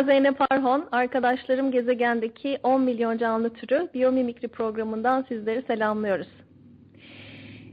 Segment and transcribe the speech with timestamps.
[0.00, 0.88] ben Zeynep Arhon.
[0.92, 6.28] Arkadaşlarım gezegendeki 10 milyon canlı türü biyomimikri programından sizleri selamlıyoruz.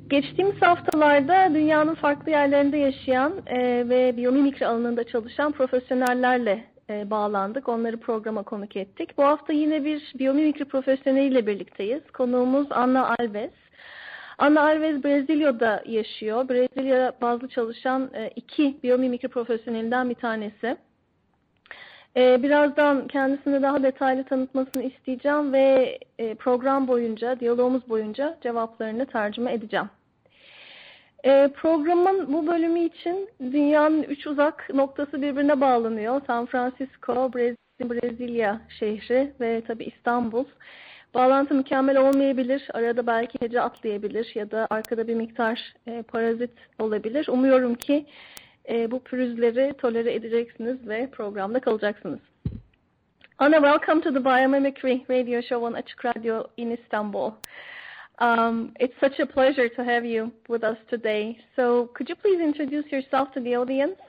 [0.10, 7.70] Geçtiğimiz haftalarda dünyanın farklı yerlerinde yaşayan e, ve biyomimikri alanında çalışan profesyonellerle e, bağlandık.
[7.70, 9.18] Onları programa konuk ettik.
[9.18, 12.12] Bu hafta yine bir biyomimikri profesyoneliyle birlikteyiz.
[12.14, 13.52] Konuğumuz Anna Alves.
[14.38, 16.50] Anna Alves Brezilya'da yaşıyor.
[16.50, 20.78] Brezilya bazlı çalışan e, iki biyomimikri profesyonelinden bir tanesi.
[22.18, 29.54] Ee, birazdan kendisini daha detaylı tanıtmasını isteyeceğim ve e, program boyunca, diyalogumuz boyunca cevaplarını tercüme
[29.54, 29.90] edeceğim.
[31.26, 36.22] Ee, programın bu bölümü için dünyanın üç uzak noktası birbirine bağlanıyor.
[36.28, 37.34] San Francisco,
[37.82, 40.46] Brezilya şehri ve tabi İstanbul.
[41.14, 42.68] Bağlantı mükemmel olmayabilir.
[42.74, 47.28] Arada belki hece atlayabilir ya da arkada bir miktar e, parazit olabilir.
[47.28, 48.06] Umuyorum ki
[48.70, 52.20] e, bu pürüzleri tolere edeceksiniz ve programda kalacaksınız.
[53.40, 57.32] Anna, welcome to the Biomimicry Radio Show on Açık Radyo in Istanbul.
[58.20, 61.38] Um, it's such a pleasure to have you with us today.
[61.56, 64.00] So could you please introduce yourself to the audience?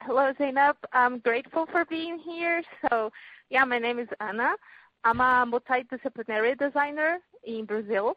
[0.00, 0.76] Hello, Zainab.
[0.92, 2.62] I'm grateful for being here.
[2.82, 3.10] So,
[3.50, 4.56] yeah, my name is Anna.
[5.04, 8.16] I'm a multidisciplinary designer in Brazil.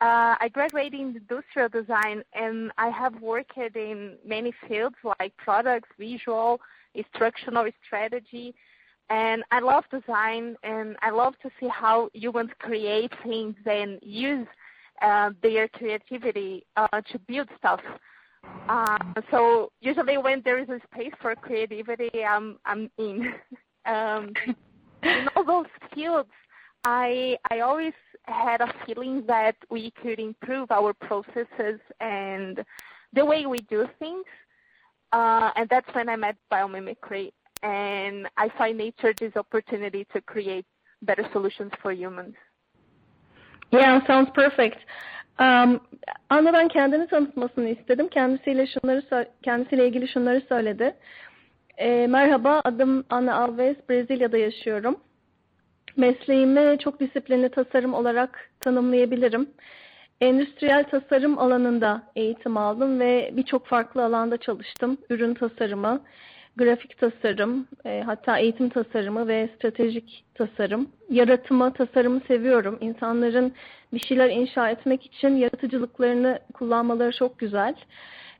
[0.00, 5.90] Uh, I graduated in industrial design and I have worked in many fields like products,
[5.98, 6.58] visual,
[6.94, 8.54] instructional strategy.
[9.10, 14.46] And I love design and I love to see how humans create things and use
[15.02, 17.80] uh, their creativity uh, to build stuff.
[18.70, 18.96] Uh,
[19.30, 23.34] so usually when there is a space for creativity, I'm, I'm in.
[23.84, 24.32] um,
[25.02, 26.30] in all those fields,
[26.84, 27.92] I, I always
[28.30, 32.64] had a feeling that we could improve our processes and
[33.12, 34.24] the way we do things.
[35.12, 37.32] Uh, and that's when I met biomimicry.
[37.62, 40.64] And I find nature this opportunity to create
[41.02, 42.34] better solutions for humans.
[43.70, 44.78] Yeah, sounds perfect.
[45.38, 45.80] Um,
[46.30, 48.08] Anna'dan kendini tanıtmasını istedim.
[48.08, 50.96] Kendisiyle şunları kendisiyle ilgili şunları söyledi.
[51.78, 55.00] E, merhaba, adım Anna Alves, Brezilya'da yaşıyorum.
[55.96, 59.50] Mesleğimi çok disiplinli tasarım olarak tanımlayabilirim.
[60.20, 64.98] Endüstriyel tasarım alanında eğitim aldım ve birçok farklı alanda çalıştım.
[65.10, 66.02] Ürün tasarımı,
[66.56, 70.88] grafik tasarım, e, hatta eğitim tasarımı ve stratejik tasarım.
[71.10, 72.78] Yaratımı, tasarımı seviyorum.
[72.80, 73.52] İnsanların
[73.92, 77.74] bir şeyler inşa etmek için yaratıcılıklarını kullanmaları çok güzel.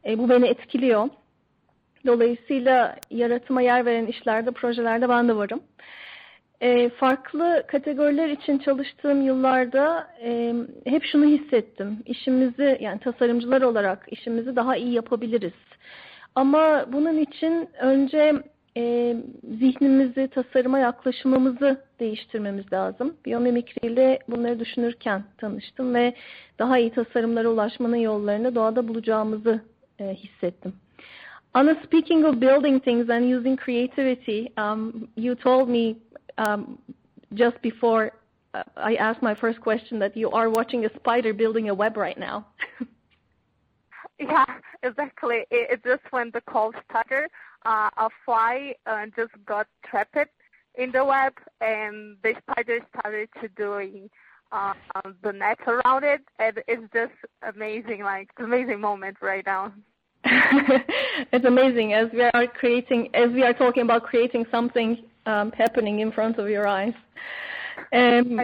[0.04, 1.08] E, bu beni etkiliyor.
[2.06, 5.60] Dolayısıyla yaratıma yer veren işlerde, projelerde ben de varım.
[6.60, 10.54] E, farklı kategoriler için çalıştığım yıllarda e,
[10.84, 11.98] hep şunu hissettim.
[12.06, 15.52] İşimizi yani tasarımcılar olarak işimizi daha iyi yapabiliriz.
[16.34, 18.32] Ama bunun için önce
[18.76, 19.16] e,
[19.58, 23.16] zihnimizi, tasarıma yaklaşımımızı değiştirmemiz lazım.
[23.24, 26.14] Biyomimikri ile bunları düşünürken tanıştım ve
[26.58, 29.60] daha iyi tasarımlara ulaşmanın yollarını doğada bulacağımızı
[29.98, 30.72] e, hissettim.
[31.54, 35.94] Anna, speaking of building things and using creativity, um, you told me
[36.40, 36.78] um,
[37.34, 38.12] just before
[38.54, 41.96] uh, I asked my first question that you are watching a spider building a web
[41.96, 42.46] right now.
[44.18, 44.46] yeah,
[44.82, 45.44] exactly.
[45.50, 47.28] It, it just when the call started,
[47.64, 50.16] uh, a fly uh, just got trapped
[50.76, 54.08] in the web, and the spider started to doing
[54.50, 54.72] uh,
[55.22, 59.72] the net around it, and it's just amazing, like amazing moment right now.
[60.24, 64.98] it's amazing as we are creating, as we are talking about creating something
[65.30, 66.94] um, happening in front of your eyes.
[67.92, 68.40] Um,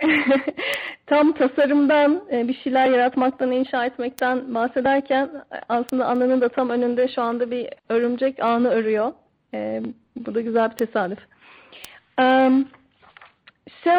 [1.06, 5.30] tam tasarımdan, bir şeyler yaratmaktan, inşa etmekten bahsederken
[5.68, 9.12] aslında Anna'nın da tam önünde şu anda bir örümcek ağını örüyor.
[10.16, 11.18] Bu da güzel bir tesadüf.
[12.18, 12.68] Um,
[13.84, 13.90] so,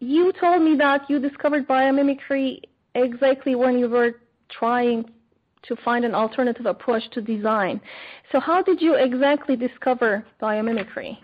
[0.00, 2.60] you told me that you discovered biomimicry
[2.94, 4.14] exactly when you were
[4.48, 5.06] trying
[5.62, 7.80] to find an alternative approach to design.
[8.32, 11.18] So how did you exactly discover biomimicry?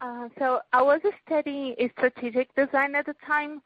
[0.00, 3.62] Uh, so I was studying strategic design at the time,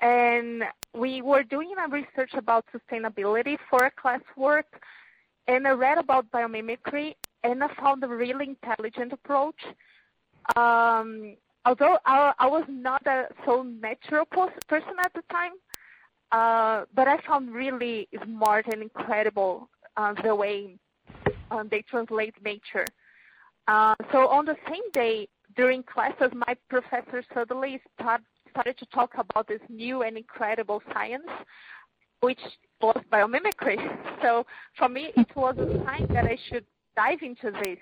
[0.00, 0.64] and
[0.94, 4.64] we were doing a research about sustainability for a classwork,
[5.46, 9.60] and I read about biomimicry, and I found a really intelligent approach.
[10.56, 11.36] Um,
[11.66, 15.52] although I, I, was not a so natural person at the time,
[16.34, 20.76] uh, but I found really smart and incredible uh, the way
[21.52, 22.88] um, they translate nature.
[23.68, 29.12] Uh, so on the same day during classes, my professor suddenly start, started to talk
[29.16, 31.30] about this new and incredible science,
[32.20, 32.40] which
[32.80, 33.78] was biomimicry.
[34.22, 34.46] So
[34.78, 36.64] for me, it was a sign that I should
[36.96, 37.78] dive into this.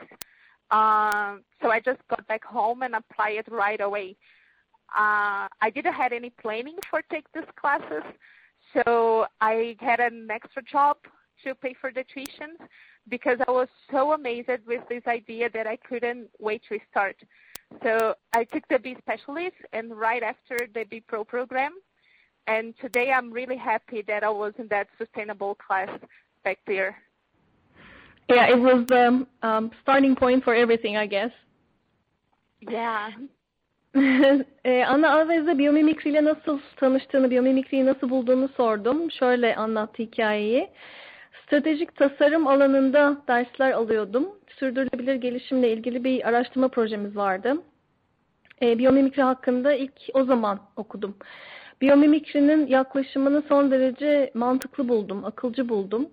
[0.72, 4.16] Um, so I just got back home and applied it right away.
[4.94, 8.02] Uh, I didn't have any planning for take these classes,
[8.74, 10.96] so I had an extra job
[11.44, 12.56] to pay for the tuition
[13.08, 17.16] because I was so amazed with this idea that I couldn't wait to start.
[17.82, 21.72] So I took the B specialist and right after the B Pro program.
[22.46, 25.88] And today I'm really happy that I was in that sustainable class
[26.44, 26.96] back there.
[28.28, 31.30] Yeah, it was the um, starting point for everything, I guess.
[32.60, 33.10] Yeah.
[34.64, 39.10] ee, Anna Alves'e biyomimikriyle nasıl tanıştığını, biyomimikriyi nasıl bulduğunu sordum.
[39.10, 40.68] Şöyle anlattı hikayeyi.
[41.42, 44.28] Stratejik tasarım alanında dersler alıyordum.
[44.58, 47.56] Sürdürülebilir gelişimle ilgili bir araştırma projemiz vardı.
[48.62, 51.16] E, biyomimikri hakkında ilk o zaman okudum.
[51.80, 56.08] Biyomimikrinin yaklaşımını son derece mantıklı buldum, akılcı buldum.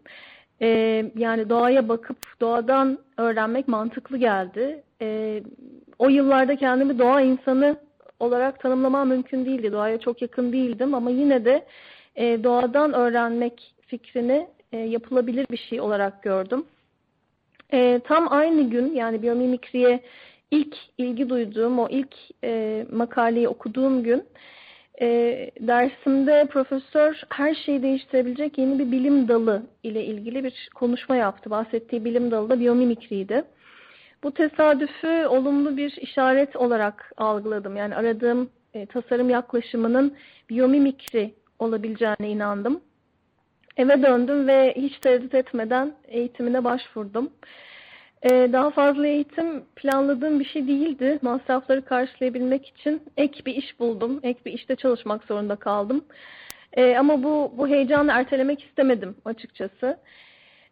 [0.62, 0.68] E,
[1.16, 4.84] yani doğaya bakıp doğadan öğrenmek mantıklı geldi.
[5.02, 5.42] E,
[6.00, 7.78] o yıllarda kendimi doğa insanı
[8.20, 9.72] olarak tanımlamam mümkün değildi.
[9.72, 11.66] Doğaya çok yakın değildim ama yine de
[12.16, 16.66] e, doğadan öğrenmek fikrini e, yapılabilir bir şey olarak gördüm.
[17.74, 20.00] E, tam aynı gün yani biyomimikriye
[20.52, 24.24] ilk ilgi duyduğum, o ilk e, makaleyi okuduğum gün
[25.02, 25.08] e,
[25.60, 31.50] dersimde profesör her şeyi değiştirebilecek yeni bir bilim dalı ile ilgili bir konuşma yaptı.
[31.50, 33.44] Bahsettiği bilim dalı da biyomimikriydi.
[34.24, 37.76] Bu tesadüfü olumlu bir işaret olarak algıladım.
[37.76, 40.18] Yani aradığım e, tasarım yaklaşımının
[40.50, 42.82] biyomimikri olabileceğine inandım.
[43.78, 47.30] Eve döndüm ve hiç tereddüt etmeden eğitimine başvurdum.
[48.24, 51.20] Ee, daha fazla eğitim planladığım bir şey değildi.
[51.22, 54.20] Masrafları karşılayabilmek için ek bir iş buldum.
[54.24, 56.06] Ek bir işte çalışmak zorunda kaldım.
[56.74, 59.98] Ee, ama bu, bu heyecanı ertelemek istemedim açıkçası.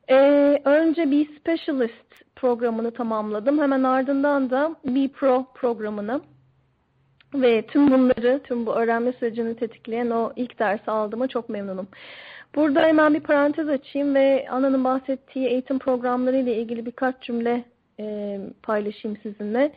[0.09, 3.59] Ee, önce bir specialist programını tamamladım.
[3.59, 6.21] Hemen ardından da B Pro programını
[7.33, 11.87] ve tüm bunları, tüm bu öğrenme sürecini tetikleyen o ilk dersi aldığıma çok memnunum.
[12.55, 17.63] Burada hemen bir parantez açayım ve Ana'nın bahsettiği eğitim programları ile ilgili birkaç cümle
[17.99, 19.71] e, paylaşayım sizinle.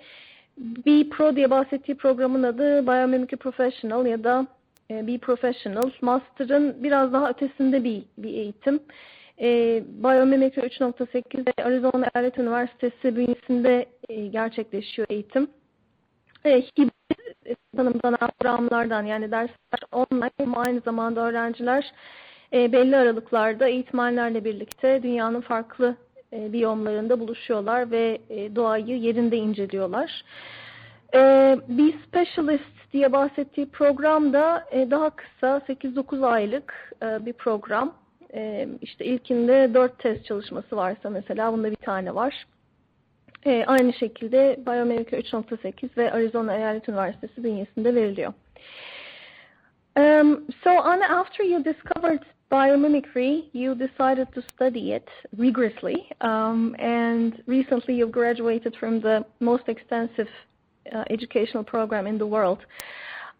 [0.59, 4.47] B Pro diye bahsettiği programın adı Biomimicry Professional ya da
[4.91, 5.91] e, B Professional.
[6.01, 8.81] Master'ın biraz daha ötesinde bir, bir eğitim.
[9.41, 15.49] E, Biomimicry 3.8 ve Arizona Eyalet Üniversitesi bünyesinde e, gerçekleşiyor eğitim.
[16.45, 21.93] E, hibrit tanımlanan programlardan yani dersler online ama aynı zamanda öğrenciler
[22.53, 25.97] e, belli aralıklarda eğitmenlerle birlikte dünyanın farklı
[26.33, 30.25] e, biyomlarında buluşuyorlar ve e, doğayı yerinde inceliyorlar.
[31.15, 37.95] E, bir Specialist diye bahsettiği program da e, daha kısa 8-9 aylık e, bir program.
[38.35, 42.47] E, işte ilkinde 4 test çalışması varsa mesela bunda bir tane var.
[43.47, 48.33] E, aynı şekilde Biomedica 3.8 ve Arizona Eyalet Üniversitesi bünyesinde veriliyor.
[49.97, 55.09] Um, so Anna, after you discovered biomimicry, you decided to study it
[55.39, 60.29] rigorously, um, and recently you graduated from the most extensive
[60.93, 62.59] uh, educational program in the world.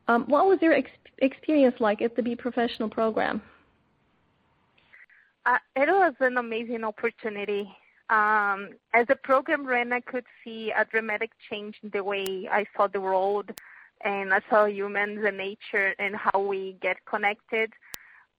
[0.09, 3.43] Um, what was your ex experience like at the Be Professional program?
[5.47, 7.71] Uh, it was an amazing opportunity.
[8.11, 12.67] Um, as the program ran, I could see a dramatic change in the way I
[12.77, 13.53] saw the world,
[14.03, 17.73] and I saw humans and nature and how we get connected.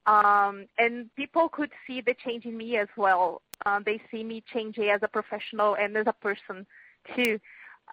[0.06, 3.42] Um, and people could see the change in me as well.
[3.66, 6.66] Uh, they see me changing as a professional and as a person
[7.16, 7.40] too.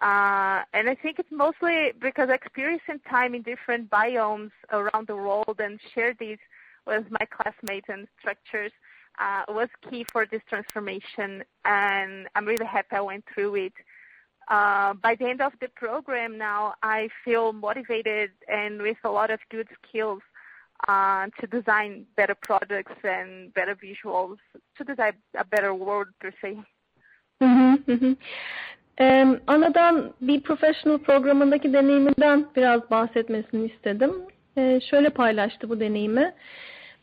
[0.01, 5.59] Uh, and I think it's mostly because experiencing time in different biomes around the world
[5.59, 6.37] and share these
[6.87, 8.71] with my classmates and structures
[9.19, 11.43] uh, was key for this transformation.
[11.65, 13.73] And I'm really happy I went through it.
[14.47, 19.29] Uh, by the end of the program now, I feel motivated and with a lot
[19.29, 20.21] of good skills
[20.87, 24.37] uh, to design better products and better visuals,
[24.77, 26.57] to design a better world per se.
[27.41, 27.45] Hı
[27.85, 28.15] hı hı.
[29.01, 34.11] Ee, anadan bir professional programındaki deneyiminden biraz bahsetmesini istedim.
[34.57, 36.33] Ee, şöyle paylaştı bu deneyimi.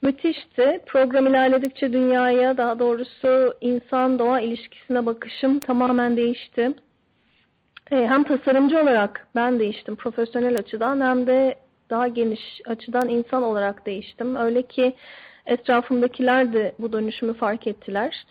[0.03, 0.81] Müthişti.
[0.87, 6.73] Program ilerledikçe dünyaya, daha doğrusu insan-doğa ilişkisine bakışım tamamen değişti.
[7.91, 11.55] Ee, hem tasarımcı olarak ben değiştim profesyonel açıdan hem de
[11.91, 14.37] daha geniş açıdan insan olarak değiştim.
[14.37, 14.95] Öyle ki
[15.47, 18.27] etrafımdakiler de bu dönüşümü fark ettiler.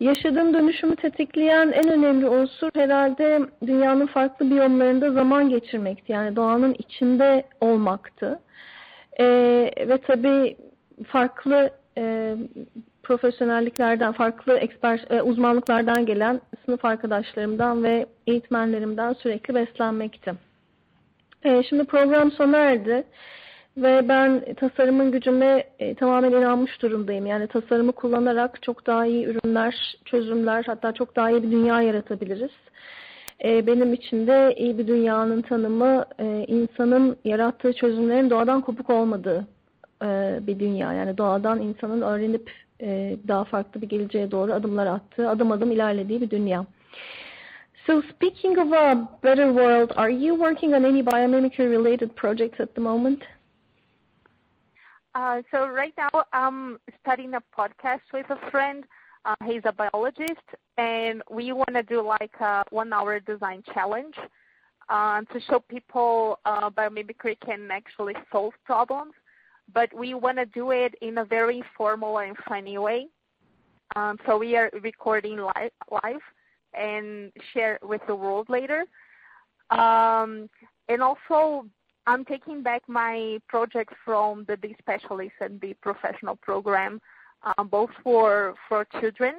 [0.00, 6.12] Yaşadığım dönüşümü tetikleyen en önemli unsur herhalde dünyanın farklı biyomlarında zaman geçirmekti.
[6.12, 8.40] Yani doğanın içinde olmaktı.
[9.20, 10.56] Ee, ve tabii
[11.04, 12.36] farklı e,
[13.02, 20.32] profesyonelliklerden, farklı eksper, e, uzmanlıklardan gelen sınıf arkadaşlarımdan ve eğitmenlerimden sürekli beslenmekti.
[21.44, 23.04] E, şimdi program sona erdi
[23.76, 27.26] ve ben tasarımın gücüne e, tamamen inanmış durumdayım.
[27.26, 32.50] Yani tasarımı kullanarak çok daha iyi ürünler, çözümler, hatta çok daha iyi bir dünya yaratabiliriz.
[33.44, 39.46] E, benim için de iyi bir dünyanın tanımı e, insanın yarattığı çözümlerin doğadan kopuk olmadığı
[40.46, 40.92] bir dünya.
[40.92, 42.52] Yani doğadan insanın öğrenip
[43.28, 46.66] daha farklı bir geleceğe doğru adımlar attığı, adım adım ilerlediği bir dünya.
[47.86, 52.74] So speaking of a better world, are you working on any biomimicry related projects at
[52.74, 53.22] the moment?
[55.14, 58.84] Uh, so right now I'm studying a podcast with a friend.
[59.24, 64.14] Uh, he's a biologist, and we want to do like a one-hour design challenge
[64.88, 69.14] uh, to show people uh, biomimicry can actually solve problems.
[69.72, 73.08] But we want to do it in a very formal and funny way.
[73.94, 76.20] Um, so we are recording live, live
[76.74, 78.84] and share with the world later.
[79.70, 80.48] Um,
[80.88, 81.66] and also
[82.06, 87.00] I'm taking back my project from the Be Specialist and Be Professional program,
[87.58, 89.34] um, both for for children.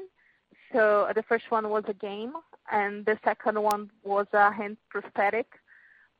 [0.73, 2.33] So the first one was a game,
[2.71, 5.47] and the second one was a hand prosthetic.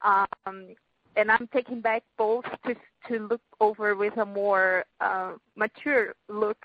[0.01, 0.75] Um,
[1.17, 2.75] and I'm taking back both to
[3.07, 6.57] to look over with a more uh, mature look,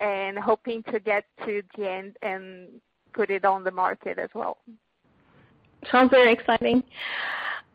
[0.00, 2.68] and hoping to get to the end and
[3.12, 4.56] put it on the market as well.
[5.90, 6.82] Sounds very exciting.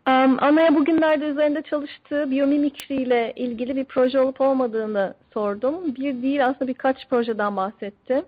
[0.07, 5.95] Um, Ana'ya bugünlerde üzerinde çalıştığı biyomimikri ile ilgili bir proje olup olmadığını sordum.
[5.95, 8.23] Bir değil aslında birkaç projeden bahsetti.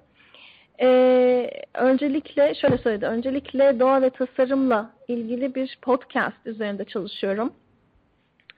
[0.81, 3.05] Ee, öncelikle şöyle söyledi.
[3.05, 7.53] Öncelikle doğa ve tasarımla ilgili bir podcast üzerinde çalışıyorum.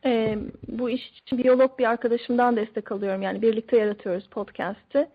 [0.05, 3.21] Ee, bu iş için biyolog bir arkadaşımdan destek alıyorum.
[3.21, 5.07] Yani birlikte yaratıyoruz podcast'ı.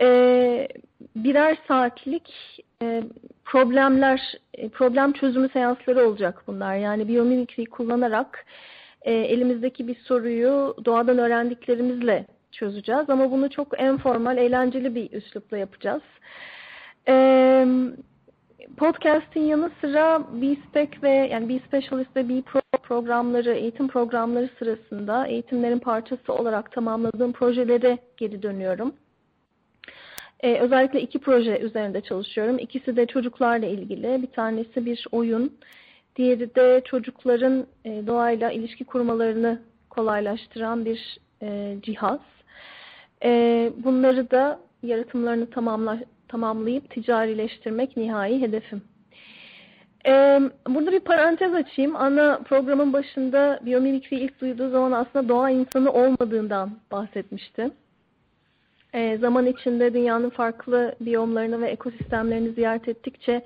[0.00, 0.68] Ee,
[1.16, 2.34] birer saatlik
[2.82, 3.02] e,
[3.44, 6.76] problemler, e, problem çözümü seansları olacak bunlar.
[6.76, 8.46] Yani biyomimikriyi kullanarak
[9.02, 13.10] e, elimizdeki bir soruyu doğadan öğrendiklerimizle çözeceğiz.
[13.10, 16.02] Ama bunu çok informal, eğlenceli bir üslupla yapacağız.
[17.08, 17.66] E,
[18.76, 26.32] podcast'in yanı sıra B-Spec ve yani B-Specialist ve B-Pro programları, eğitim programları sırasında eğitimlerin parçası
[26.32, 28.92] olarak tamamladığım projelere geri dönüyorum.
[30.40, 32.58] Ee, özellikle iki proje üzerinde çalışıyorum.
[32.58, 34.22] İkisi de çocuklarla ilgili.
[34.22, 35.52] Bir tanesi bir oyun.
[36.16, 42.20] Diğeri de çocukların e, doğayla ilişki kurmalarını kolaylaştıran bir e, cihaz.
[43.24, 45.98] E, bunları da yaratımlarını tamamla,
[46.28, 48.82] tamamlayıp ticarileştirmek nihai hedefim.
[50.68, 51.96] Burada bir parantez açayım.
[51.96, 57.70] Ana programın başında biyomimikri ilk duyduğu zaman aslında doğa insanı olmadığından bahsetmişti.
[59.20, 63.44] Zaman içinde dünyanın farklı biyomlarını ve ekosistemlerini ziyaret ettikçe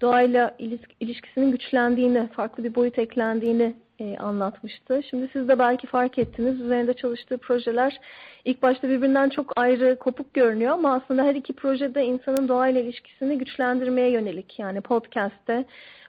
[0.00, 0.56] doğayla
[1.00, 5.02] ilişkisinin güçlendiğini, farklı bir boyut eklendiğini e, anlatmıştı.
[5.10, 6.60] Şimdi siz de belki fark ettiniz.
[6.60, 8.00] Üzerinde çalıştığı projeler
[8.44, 13.38] ilk başta birbirinden çok ayrı, kopuk görünüyor ama aslında her iki projede insanın doğayla ilişkisini
[13.38, 14.58] güçlendirmeye yönelik.
[14.58, 15.64] Yani podcast'te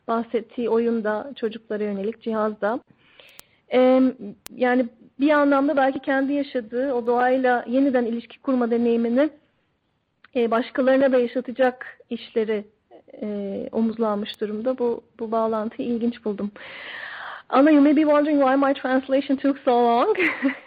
[0.07, 2.79] bahsettiği oyunda çocuklara yönelik cihazda.
[3.73, 4.01] Ee,
[4.55, 4.85] yani
[5.19, 9.29] bir anlamda belki kendi yaşadığı o doğayla yeniden ilişki kurma deneyimini
[10.35, 12.65] e, başkalarına da yaşatacak işleri
[13.21, 14.77] e, omuzlanmış durumda.
[14.77, 16.51] Bu, bu bağlantıyı ilginç buldum.
[17.53, 20.15] Anna, you may be wondering why my translation took so long.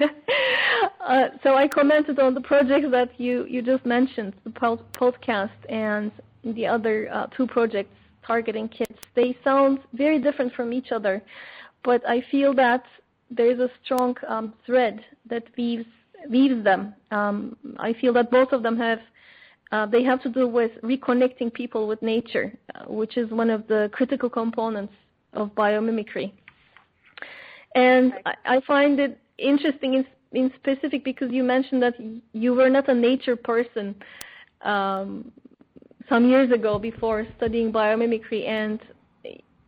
[1.01, 6.13] uh, so I commented on the projects that you, you just mentioned, the podcast and
[6.45, 7.95] the other uh, two projects
[8.27, 8.99] targeting kids.
[9.15, 11.23] They sound very different from each other,
[11.85, 12.85] but I feel that
[13.31, 15.01] there is a strong um, thread
[15.31, 15.87] that weaves
[16.29, 16.95] weaves them.
[17.11, 19.01] Um, I feel that both of them have
[19.73, 23.67] uh, they have to do with reconnecting people with nature, uh, which is one of
[23.69, 24.93] the critical components
[25.33, 26.33] of biomimicry.
[27.75, 31.95] And I, I find it interesting in, in specific because you mentioned that
[32.33, 33.95] you were not a nature person.
[34.63, 35.33] Um,
[36.09, 38.81] some years ago before studying biomimicry and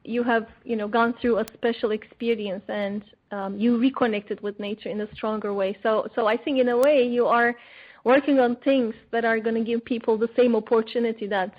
[0.04, 4.88] you have you know gone through a special experience and um, you reconnected with nature
[4.88, 7.54] in a stronger way so so i think in a way you are
[8.04, 11.52] working on things that are going to give people the same opportunity that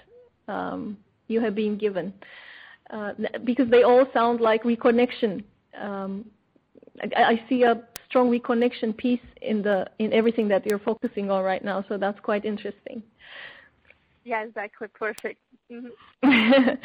[0.47, 2.13] um, you have been given
[2.91, 3.11] uh,
[3.43, 5.43] because they all sound like reconnection
[5.79, 6.23] um,
[7.01, 11.43] I, I see a strong reconnection piece in the in everything that you're focusing on
[11.43, 13.03] right now so that's quite interesting
[14.23, 15.39] yeah exactly perfect
[15.71, 15.89] mm-hmm.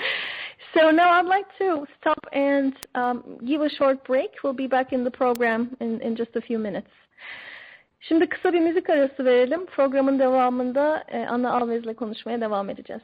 [0.75, 4.31] so now I'd like to stop and um, give a short break.
[4.43, 6.91] We'll be back in the program in, in just a few minutes.
[8.01, 9.67] Şimdi kısa bir müzik arası verelim.
[9.67, 13.03] Programın devamında e, Anna Alvez'le konuşmaya devam edeceğiz.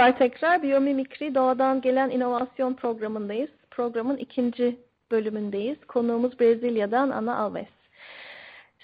[0.00, 0.62] Merhabalar tekrar.
[0.62, 3.50] Biyomimikri Doğadan Gelen İnovasyon programındayız.
[3.70, 4.76] Programın ikinci
[5.10, 5.78] bölümündeyiz.
[5.88, 7.68] Konuğumuz Brezilya'dan Ana Alves.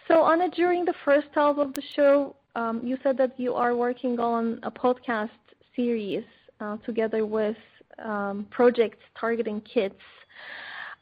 [0.09, 3.73] So Anna, during the first half of the show, um, you said that you are
[3.73, 6.25] working on a podcast series
[6.61, 7.57] uh, together with
[8.05, 10.01] um, projects targeting kids.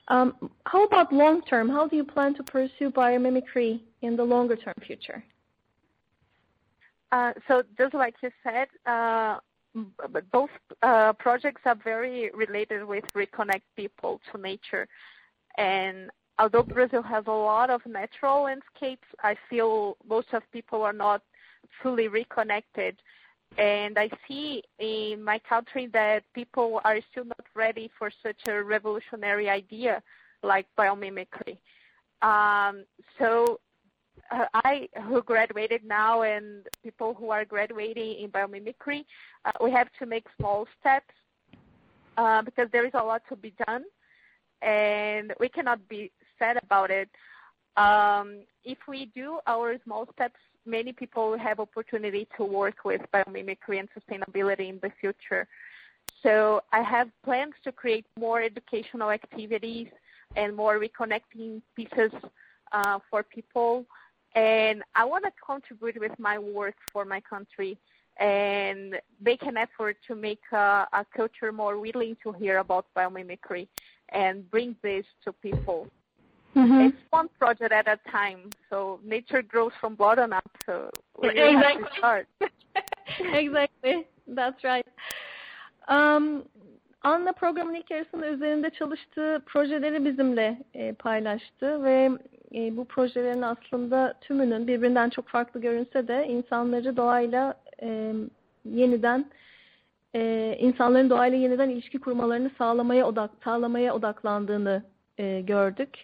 [0.09, 0.33] Um,
[0.65, 1.69] how about long term?
[1.69, 5.25] How do you plan to pursue biomimicry in the longer term future?
[7.11, 9.39] Uh, so just like you said, uh,
[10.33, 10.51] both
[10.83, 14.87] uh, projects are very related with reconnect people to nature.
[15.57, 20.93] And although Brazil has a lot of natural landscapes, I feel most of people are
[20.93, 21.23] not
[21.83, 22.97] fully reconnected.
[23.57, 28.63] And I see in my country that people are still not ready for such a
[28.63, 30.03] revolutionary idea
[30.43, 31.59] like biomimicry.
[32.23, 32.85] Um,
[33.19, 33.61] so
[34.55, 39.05] I who graduated now and people who are graduating in biomimicry,
[39.45, 41.15] uh, we have to make small steps
[42.17, 43.85] uh, because there is a lot to be done,
[44.63, 47.09] and we cannot be sad about it.
[47.77, 53.03] Um, if we do our small steps, many people will have opportunity to work with
[53.13, 55.47] biomimicry and sustainability in the future.
[56.23, 59.89] So I have plans to create more educational activities
[60.37, 62.13] and more reconnecting pieces
[62.73, 63.87] uh, for people
[64.35, 67.79] and I want to contribute with my work for my country
[68.19, 73.67] and make an effort to make a, a culture more willing to hear about biomimicry
[74.11, 75.89] and bring this to people.
[76.55, 76.89] Mm-hmm.
[76.89, 78.51] It's one project at a time.
[78.71, 80.49] So nature grows from bottom up.
[80.67, 80.91] So
[81.23, 81.55] exactly.
[81.55, 82.29] have to start.
[83.35, 84.07] exactly.
[84.29, 84.87] That's right.
[85.89, 86.45] Um,
[87.03, 92.11] Anna programın ilk üzerinde çalıştığı projeleri bizimle e, paylaştı ve
[92.55, 98.13] e, bu projelerin aslında tümünün birbirinden çok farklı görünse de insanları doğayla e,
[98.65, 99.27] yeniden
[100.15, 104.83] e, insanların doğayla yeniden ilişki kurmalarını sağlamaya odak sağlamaya odaklandığını
[105.19, 105.99] e, gördük.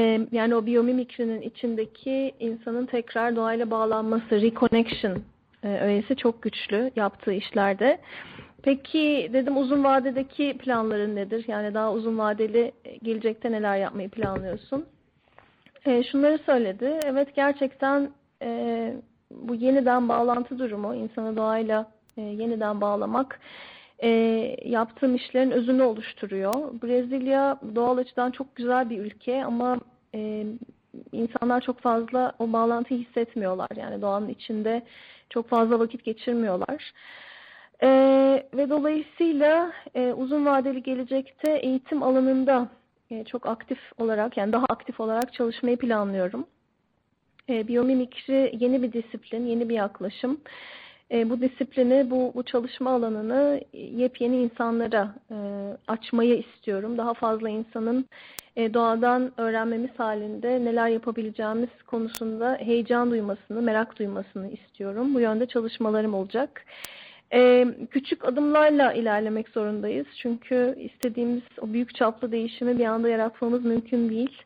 [0.00, 5.22] E, yani o biyomimikrinin içindeki insanın tekrar doğayla bağlanması, reconnection
[5.62, 8.00] e, öğesi çok güçlü yaptığı işlerde.
[8.62, 11.44] Peki dedim uzun vadedeki planların nedir?
[11.48, 14.86] Yani daha uzun vadeli gelecekte neler yapmayı planlıyorsun?
[15.86, 17.00] E, şunları söyledi.
[17.04, 18.10] Evet gerçekten
[18.42, 18.92] e,
[19.30, 23.40] bu yeniden bağlantı durumu, insanı doğayla e, yeniden bağlamak
[24.02, 24.08] e,
[24.64, 26.54] yaptığım işlerin özünü oluşturuyor.
[26.82, 29.80] Brezilya doğal açıdan çok güzel bir ülke ama
[30.14, 30.46] e,
[31.12, 33.68] insanlar çok fazla o bağlantıyı hissetmiyorlar.
[33.76, 34.82] Yani doğanın içinde
[35.30, 36.92] çok fazla vakit geçirmiyorlar.
[37.82, 37.88] E,
[38.54, 42.68] ve dolayısıyla e, uzun vadeli gelecekte eğitim alanında
[43.10, 46.46] e, çok aktif olarak yani daha aktif olarak çalışmayı planlıyorum.
[47.48, 50.40] E, biyomimikri yeni bir disiplin, yeni bir yaklaşım.
[51.12, 55.36] E, bu disiplini, bu, bu çalışma alanını yepyeni insanlara e,
[55.88, 56.98] açmayı istiyorum.
[56.98, 58.06] Daha fazla insanın
[58.56, 65.14] e, doğadan öğrenmemiz halinde neler yapabileceğimiz konusunda heyecan duymasını, merak duymasını istiyorum.
[65.14, 66.64] Bu yönde çalışmalarım olacak.
[67.32, 70.06] E, küçük adımlarla ilerlemek zorundayız.
[70.22, 74.42] Çünkü istediğimiz o büyük çaplı değişimi bir anda yaratmamız mümkün değil.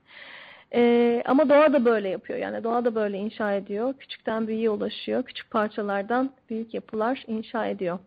[0.74, 2.38] Ee, ama doğa da böyle yapıyor.
[2.38, 3.94] Yani doğa da böyle inşa ediyor.
[3.98, 5.22] Küçükten büyüğe ulaşıyor.
[5.22, 7.98] Küçük parçalardan büyük yapılar inşa ediyor.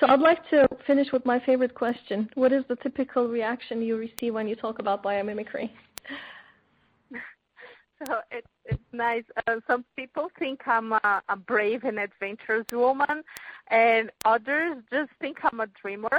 [0.00, 2.24] So I'd like to finish with my favorite question.
[2.34, 5.70] What is the typical reaction you receive when you talk about biomimicry?
[8.06, 9.24] So it, it's nice.
[9.46, 13.22] Uh, some people think I'm a, a brave and adventurous woman,
[13.68, 16.18] and others just think I'm a dreamer.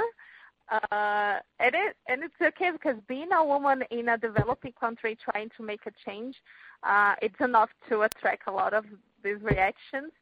[0.70, 5.50] Uh, and it and it's okay because being a woman in a developing country trying
[5.56, 6.36] to make a change,
[6.84, 8.84] uh, it's enough to attract a lot of
[9.22, 10.12] these reactions.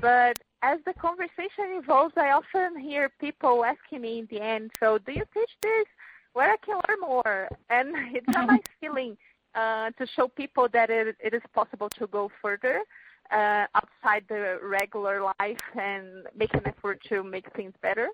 [0.00, 4.98] But as the conversation evolves, I often hear people asking me in the end, "So
[4.98, 5.86] do you teach this?
[6.32, 9.16] Where I can learn more?" And it's a nice feeling
[9.56, 12.82] uh, to show people that it, it is possible to go further
[13.30, 18.08] uh, outside the regular life and make an effort to make things better.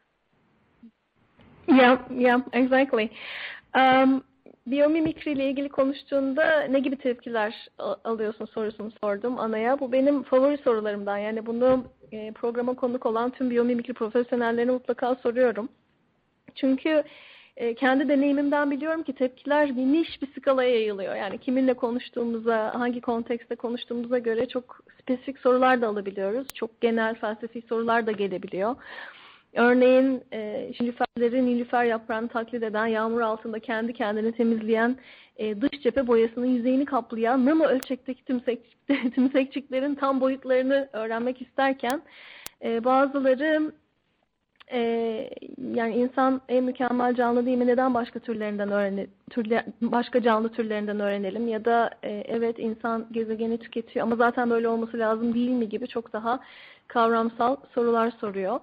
[1.68, 3.11] Yeah, yeah, exactly.
[3.74, 4.24] Um,
[4.66, 7.68] biyomimikri ile ilgili konuştuğunda ne gibi tepkiler
[8.05, 9.81] alıyorsun sorusunu sordum Ana'ya.
[9.81, 11.18] Bu benim favori sorularımdan.
[11.18, 15.68] Yani bunu e, programa konuk olan tüm biyomimikri profesyonellerine mutlaka soruyorum.
[16.55, 17.05] Çünkü
[17.56, 21.14] e, kendi deneyimimden biliyorum ki tepkiler geniş bir skalaya yayılıyor.
[21.14, 26.48] Yani kiminle konuştuğumuza, hangi kontekste konuştuğumuza göre çok spesifik sorular da alabiliyoruz.
[26.54, 28.76] Çok genel felsefi sorular da gelebiliyor.
[29.54, 34.96] Örneğin e, nilüferleri nilüfer yaprağını taklit eden, yağmur altında kendi kendini temizleyen,
[35.36, 38.76] e, dış cephe boyasının yüzeyini kaplayan nano ölçekteki tümsek,
[39.14, 42.02] tümsekçiklerin tam boyutlarını öğrenmek isterken
[42.64, 43.72] e, bazıları
[44.72, 45.30] e,
[45.74, 47.66] yani insan en mükemmel canlı değil mi?
[47.66, 49.11] Neden başka türlerinden öğrenelim?
[49.30, 54.68] Türle, başka canlı türlerinden öğrenelim ya da e, evet insan gezegeni tüketiyor ama zaten böyle
[54.68, 56.40] olması lazım değil mi gibi çok daha
[56.88, 58.61] kavramsal sorular soruyor.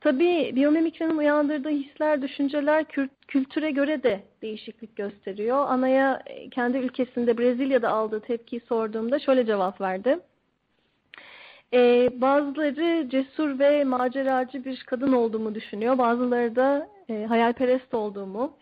[0.00, 2.84] Tabii biyomimikrinin uyandırdığı hisler, düşünceler
[3.28, 5.66] kültüre göre de değişiklik gösteriyor.
[5.68, 10.18] Anaya e, kendi ülkesinde Brezilya'da aldığı tepkiyi sorduğumda şöyle cevap verdi.
[11.74, 15.98] Ee, bazıları cesur ve maceracı bir kadın olduğumu düşünüyor.
[15.98, 18.56] Bazıları da e, hayalperest olduğumu.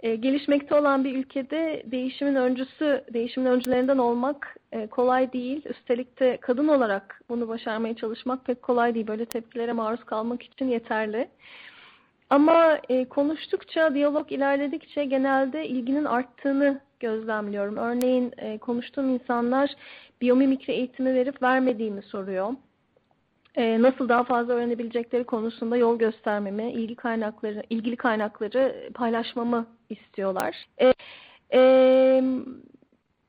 [0.00, 5.62] E, gelişmekte olan bir ülkede değişimin öncüsü, değişimin öncülerinden olmak e, kolay değil.
[5.64, 9.06] Üstelik de kadın olarak bunu başarmaya çalışmak pek kolay değil.
[9.06, 11.28] Böyle tepkilere maruz kalmak için yeterli.
[12.30, 17.76] Ama e, konuştukça, diyalog ilerledikçe genelde ilginin arttığını gözlemliyorum.
[17.76, 19.70] Örneğin e, konuştuğum insanlar
[20.20, 22.52] biyomimikri eğitimi verip vermediğimi soruyor.
[23.54, 30.66] E, nasıl daha fazla öğrenebilecekleri konusunda yol göstermemi, ilgi kaynakları, ilgili kaynakları paylaşmamı istiyorlar.
[30.80, 30.92] E,
[31.52, 32.22] e,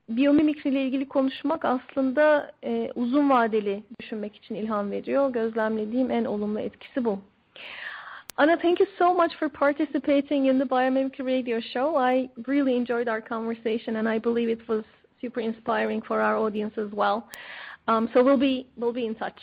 [0.08, 5.32] biyomimikri ile ilgili konuşmak aslında e, uzun vadeli düşünmek için ilham veriyor.
[5.32, 7.18] Gözlemlediğim en olumlu etkisi bu.
[8.36, 12.14] Anna, thank you so much for participating in the Biomimicry Radio Show.
[12.14, 14.84] I really enjoyed our conversation, and I believe it was
[15.20, 17.28] super inspiring for our audience as well.
[17.88, 19.38] Um, so we'll be we'll be in touch.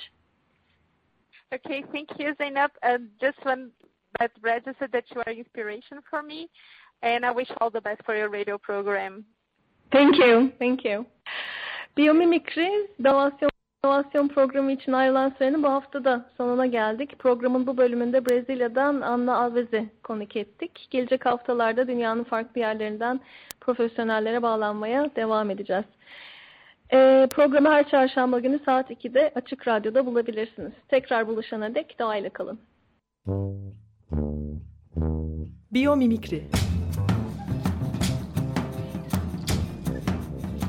[1.53, 2.71] Okay, thank you, Zainab.
[2.83, 3.71] Uh, just one
[4.19, 6.49] that registered that you are inspiration for me,
[7.01, 9.25] and I wish all the best for your radio program.
[9.91, 11.05] Thank you, thank you.
[11.97, 13.49] Biyomimikri, davasyon,
[13.87, 17.19] davasyon programı için ayrılan sürenin bu hafta da sonuna geldik.
[17.19, 20.87] Programın bu bölümünde Brezilya'dan Anna Alves'i konuk ettik.
[20.91, 23.19] Gelecek haftalarda dünyanın farklı yerlerinden
[23.61, 25.85] profesyonellere bağlanmaya devam edeceğiz.
[26.93, 30.73] E, programı her çarşamba günü saat 2'de Açık Radyo'da bulabilirsiniz.
[30.87, 32.59] Tekrar buluşana dek doğayla kalın.
[35.71, 36.43] Biyomimikri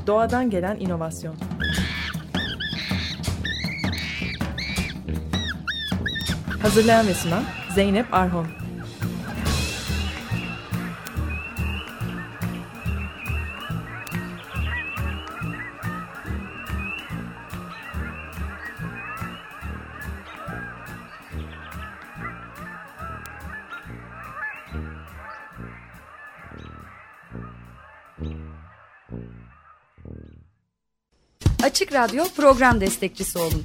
[0.06, 1.34] Doğadan gelen inovasyon
[6.68, 8.46] Hazırlayan ve sunan Zeynep Arhon
[31.62, 33.64] Açık Radyo program destekçisi olun.